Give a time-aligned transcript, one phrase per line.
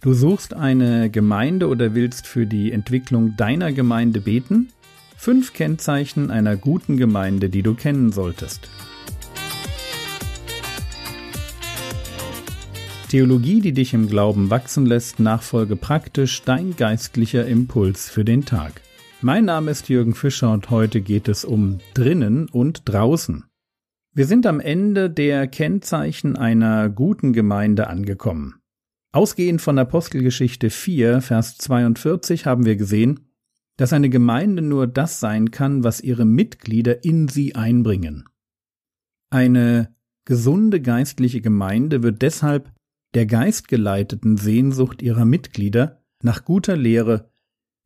[0.00, 4.68] Du suchst eine Gemeinde oder willst für die Entwicklung deiner Gemeinde beten?
[5.16, 8.68] Fünf Kennzeichen einer guten Gemeinde, die du kennen solltest.
[13.08, 18.82] Theologie, die dich im Glauben wachsen lässt, nachfolge praktisch dein geistlicher Impuls für den Tag.
[19.20, 23.46] Mein Name ist Jürgen Fischer und heute geht es um drinnen und draußen.
[24.14, 28.57] Wir sind am Ende der Kennzeichen einer guten Gemeinde angekommen.
[29.12, 33.30] Ausgehend von Apostelgeschichte 4, Vers 42 haben wir gesehen,
[33.78, 38.24] dass eine Gemeinde nur das sein kann, was ihre Mitglieder in sie einbringen.
[39.30, 39.94] Eine
[40.26, 42.70] gesunde geistliche Gemeinde wird deshalb
[43.14, 47.30] der geistgeleiteten Sehnsucht ihrer Mitglieder nach guter Lehre,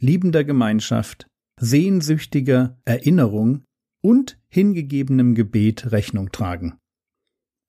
[0.00, 1.28] liebender Gemeinschaft,
[1.60, 3.62] sehnsüchtiger Erinnerung
[4.02, 6.78] und hingegebenem Gebet Rechnung tragen.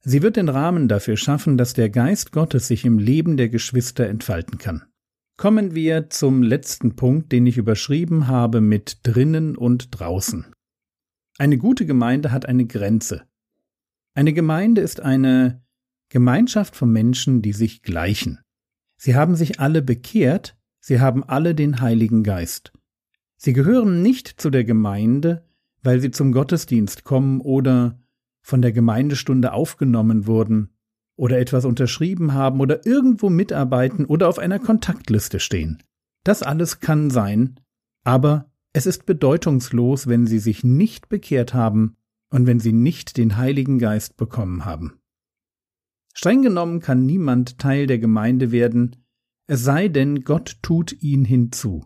[0.06, 4.08] Sie wird den Rahmen dafür schaffen, dass der Geist Gottes sich im Leben der Geschwister
[4.08, 4.84] entfalten kann.
[5.38, 10.46] Kommen wir zum letzten Punkt, den ich überschrieben habe mit drinnen und draußen.
[11.38, 13.24] Eine gute Gemeinde hat eine Grenze.
[14.14, 15.64] Eine Gemeinde ist eine
[16.10, 18.40] Gemeinschaft von Menschen, die sich gleichen.
[18.98, 22.74] Sie haben sich alle bekehrt, sie haben alle den Heiligen Geist.
[23.38, 25.48] Sie gehören nicht zu der Gemeinde,
[25.82, 28.03] weil sie zum Gottesdienst kommen oder
[28.44, 30.70] von der Gemeindestunde aufgenommen wurden
[31.16, 35.82] oder etwas unterschrieben haben oder irgendwo mitarbeiten oder auf einer Kontaktliste stehen.
[36.24, 37.60] Das alles kann sein,
[38.04, 41.96] aber es ist bedeutungslos, wenn sie sich nicht bekehrt haben
[42.30, 45.00] und wenn sie nicht den Heiligen Geist bekommen haben.
[46.14, 48.98] Streng genommen kann niemand Teil der Gemeinde werden,
[49.48, 51.86] es sei denn, Gott tut ihn hinzu.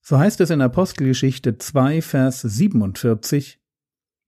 [0.00, 3.60] So heißt es in Apostelgeschichte 2, Vers 47,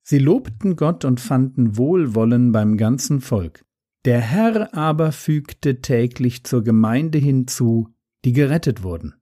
[0.07, 3.65] Sie lobten Gott und fanden Wohlwollen beim ganzen Volk.
[4.05, 7.89] Der Herr aber fügte täglich zur Gemeinde hinzu,
[8.25, 9.15] die gerettet wurden.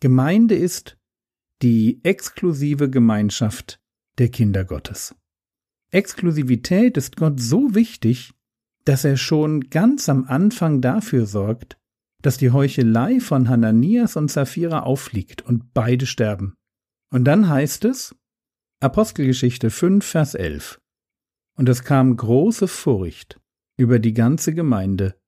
[0.00, 0.96] Gemeinde ist
[1.62, 3.80] die exklusive Gemeinschaft
[4.18, 5.14] der Kinder Gottes.
[5.90, 8.32] Exklusivität ist Gott so wichtig,
[8.84, 11.78] dass er schon ganz am Anfang dafür sorgt,
[12.22, 16.54] dass die Heuchelei von Hananias und Sapphira auffliegt und beide sterben.
[17.10, 18.14] Und dann heißt es,
[18.86, 20.80] Apostelgeschichte 5, Vers 11.
[21.56, 23.40] Und es kam große Furcht
[23.76, 25.20] über die ganze Gemeinde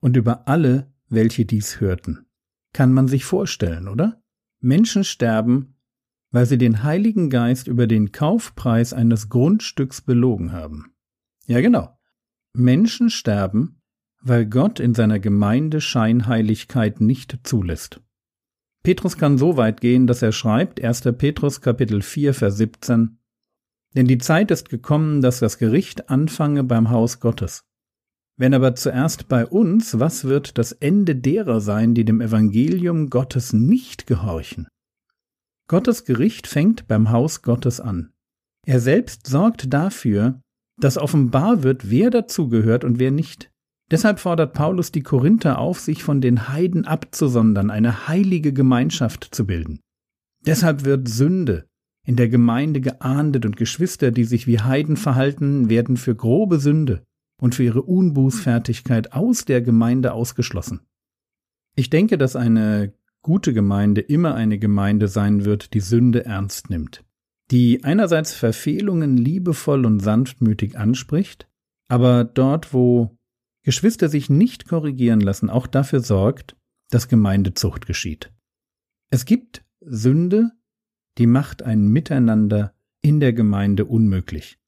[0.00, 2.26] und über alle, welche dies hörten.
[2.72, 4.20] Kann man sich vorstellen, oder?
[4.58, 5.76] Menschen sterben,
[6.32, 10.92] weil sie den Heiligen Geist über den Kaufpreis eines Grundstücks belogen haben.
[11.46, 11.96] Ja, genau.
[12.52, 13.80] Menschen sterben,
[14.22, 18.00] weil Gott in seiner Gemeinde Scheinheiligkeit nicht zulässt.
[18.82, 21.02] Petrus kann so weit gehen, dass er schreibt, 1.
[21.18, 23.18] Petrus Kapitel 4, Vers 17,
[23.94, 27.64] Denn die Zeit ist gekommen, dass das Gericht anfange beim Haus Gottes.
[28.38, 33.52] Wenn aber zuerst bei uns, was wird das Ende derer sein, die dem Evangelium Gottes
[33.52, 34.68] nicht gehorchen?
[35.68, 38.12] Gottes Gericht fängt beim Haus Gottes an.
[38.64, 40.40] Er selbst sorgt dafür,
[40.80, 43.50] dass offenbar wird, wer dazugehört und wer nicht.
[43.90, 49.46] Deshalb fordert Paulus die Korinther auf, sich von den Heiden abzusondern, eine heilige Gemeinschaft zu
[49.46, 49.80] bilden.
[50.44, 51.66] Deshalb wird Sünde
[52.06, 57.02] in der Gemeinde geahndet und Geschwister, die sich wie Heiden verhalten, werden für grobe Sünde
[57.40, 60.80] und für ihre Unbußfertigkeit aus der Gemeinde ausgeschlossen.
[61.76, 67.04] Ich denke, dass eine gute Gemeinde immer eine Gemeinde sein wird, die Sünde ernst nimmt,
[67.50, 71.46] die einerseits Verfehlungen liebevoll und sanftmütig anspricht,
[71.88, 73.17] aber dort, wo
[73.68, 76.56] Geschwister sich nicht korrigieren lassen, auch dafür sorgt,
[76.88, 78.32] dass Gemeindezucht geschieht.
[79.10, 80.52] Es gibt Sünde,
[81.18, 84.58] die macht ein Miteinander in der Gemeinde unmöglich.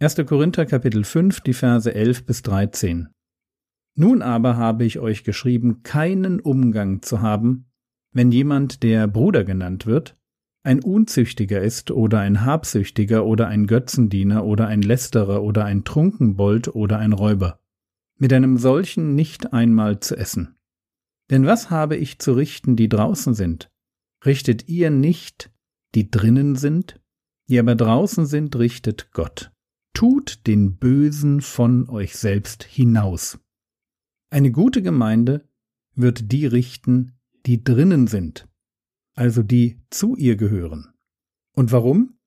[0.00, 0.16] 1.
[0.26, 3.06] Korinther Kapitel 5, die Verse 11 bis 13.
[3.96, 7.70] Nun aber habe ich euch geschrieben, keinen Umgang zu haben,
[8.10, 10.16] wenn jemand, der Bruder genannt wird,
[10.64, 16.74] ein Unzüchtiger ist oder ein Habsüchtiger oder ein Götzendiener oder ein Lästerer oder ein Trunkenbold
[16.74, 17.60] oder ein Räuber
[18.18, 20.56] mit einem solchen nicht einmal zu essen.
[21.30, 23.70] Denn was habe ich zu richten, die draußen sind?
[24.24, 25.50] Richtet ihr nicht,
[25.94, 27.00] die drinnen sind?
[27.48, 29.52] Die aber draußen sind, richtet Gott.
[29.94, 33.38] Tut den Bösen von euch selbst hinaus.
[34.30, 35.48] Eine gute Gemeinde
[35.94, 38.48] wird die richten, die drinnen sind,
[39.14, 40.92] also die zu ihr gehören.
[41.54, 42.18] Und warum?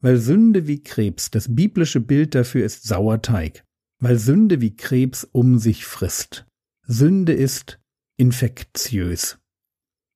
[0.00, 3.64] Weil Sünde wie Krebs, das biblische Bild dafür ist Sauerteig
[4.04, 6.44] weil Sünde wie Krebs um sich frisst.
[6.86, 7.80] Sünde ist
[8.18, 9.38] infektiös.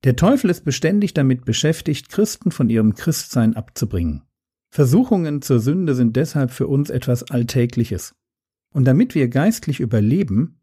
[0.05, 4.25] Der Teufel ist beständig damit beschäftigt, Christen von ihrem Christsein abzubringen.
[4.70, 8.14] Versuchungen zur Sünde sind deshalb für uns etwas Alltägliches.
[8.75, 10.61] Und damit wir geistlich überleben,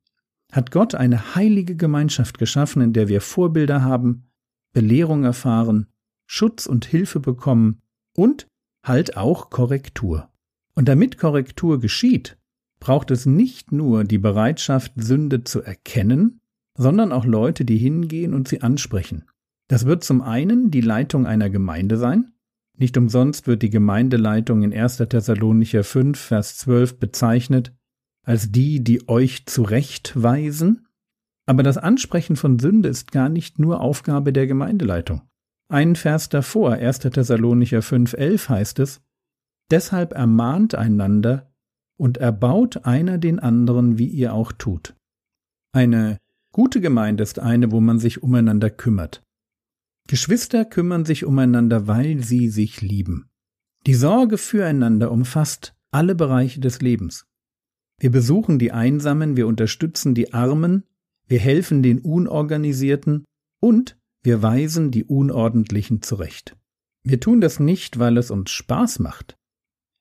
[0.52, 4.30] hat Gott eine heilige Gemeinschaft geschaffen, in der wir Vorbilder haben,
[4.72, 5.88] Belehrung erfahren,
[6.28, 7.82] Schutz und Hilfe bekommen
[8.16, 8.46] und
[8.84, 10.30] halt auch Korrektur.
[10.76, 12.38] Und damit Korrektur geschieht,
[12.80, 16.42] braucht es nicht nur die Bereitschaft, Sünde zu erkennen,
[16.78, 19.26] sondern auch Leute, die hingehen und sie ansprechen.
[19.68, 22.34] Das wird zum einen die Leitung einer Gemeinde sein.
[22.78, 24.98] Nicht umsonst wird die Gemeindeleitung in 1.
[24.98, 27.74] Thessalonicher 5, Vers 12 bezeichnet
[28.24, 30.88] als die, die euch zurechtweisen.
[31.46, 35.22] Aber das Ansprechen von Sünde ist gar nicht nur Aufgabe der Gemeindeleitung.
[35.70, 37.00] Einen Vers davor, 1.
[37.00, 39.02] Thessalonicher 5, 11 heißt es,
[39.72, 41.52] Deshalb ermahnt einander
[41.98, 44.96] und erbaut einer den anderen, wie ihr auch tut.
[45.74, 46.18] Eine
[46.52, 49.22] gute Gemeinde ist eine, wo man sich umeinander kümmert.
[50.08, 53.28] Geschwister kümmern sich umeinander, weil sie sich lieben.
[53.86, 57.26] Die Sorge füreinander umfasst alle Bereiche des Lebens.
[58.00, 60.84] Wir besuchen die Einsamen, wir unterstützen die Armen,
[61.28, 63.26] wir helfen den Unorganisierten
[63.62, 66.58] und wir weisen die Unordentlichen zurecht.
[67.04, 69.38] Wir tun das nicht, weil es uns Spaß macht.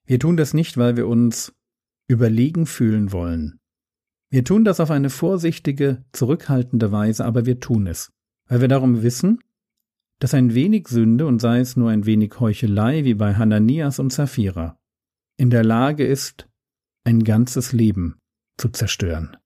[0.07, 1.55] Wir tun das nicht, weil wir uns
[2.09, 3.59] überlegen fühlen wollen.
[4.31, 8.13] Wir tun das auf eine vorsichtige, zurückhaltende Weise, aber wir tun es,
[8.49, 9.39] weil wir darum wissen,
[10.19, 14.13] dass ein wenig Sünde und sei es nur ein wenig Heuchelei wie bei Hananias und
[14.13, 14.79] Sapphira
[15.37, 16.49] in der Lage ist,
[17.05, 18.19] ein ganzes Leben
[18.57, 19.37] zu zerstören.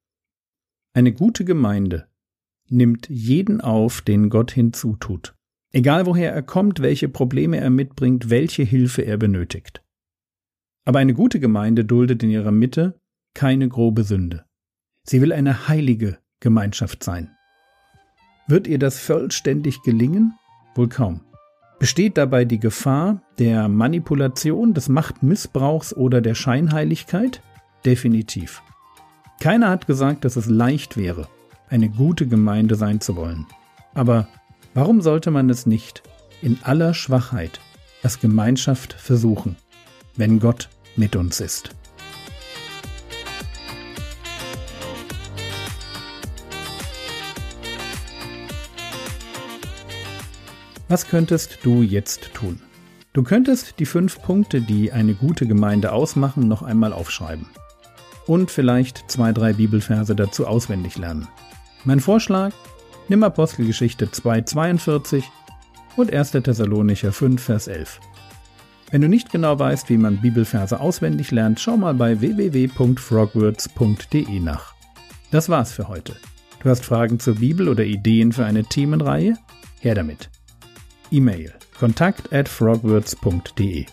[0.95, 2.09] Eine gute Gemeinde
[2.69, 5.35] nimmt jeden auf, den Gott hinzutut,
[5.73, 9.83] egal woher er kommt, welche Probleme er mitbringt, welche Hilfe er benötigt.
[10.89, 12.99] Aber eine gute Gemeinde duldet in ihrer Mitte
[13.35, 14.47] keine grobe Sünde.
[15.03, 17.29] Sie will eine heilige Gemeinschaft sein.
[18.47, 20.33] Wird ihr das vollständig gelingen?
[20.75, 21.21] Wohl kaum.
[21.79, 27.43] Besteht dabei die Gefahr der Manipulation, des Machtmissbrauchs oder der Scheinheiligkeit?
[27.85, 28.63] Definitiv.
[29.41, 31.29] Keiner hat gesagt, dass es leicht wäre,
[31.69, 33.45] eine gute Gemeinde sein zu wollen.
[33.93, 34.27] Aber
[34.73, 36.03] warum sollte man es nicht
[36.41, 37.61] in aller Schwachheit
[38.03, 39.57] als Gemeinschaft versuchen,
[40.17, 41.71] wenn Gott mit uns ist?
[50.89, 52.61] Was könntest du jetzt tun?
[53.13, 57.47] Du könntest die fünf Punkte, die eine gute Gemeinde ausmachen, noch einmal aufschreiben.
[58.27, 61.29] Und vielleicht zwei, drei Bibelverse dazu auswendig lernen.
[61.85, 62.53] Mein Vorschlag,
[63.09, 65.25] nimm Apostelgeschichte 2,42
[65.97, 66.31] und 1.
[66.31, 68.01] Thessalonicher 5, Vers 11.
[68.91, 74.75] Wenn du nicht genau weißt, wie man Bibelverse auswendig lernt, schau mal bei www.frogwords.de nach.
[75.31, 76.17] Das war's für heute.
[76.63, 79.37] Du hast Fragen zur Bibel oder Ideen für eine Themenreihe?
[79.81, 80.31] Her damit.
[81.11, 83.87] E-Mail kontakt at frogwords.de.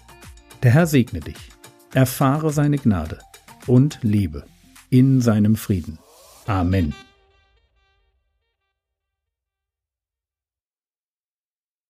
[0.63, 1.51] Der Herr segne dich,
[1.93, 3.19] erfahre seine Gnade
[3.67, 4.45] und lebe
[4.89, 5.99] in seinem Frieden.
[6.47, 6.95] Amen.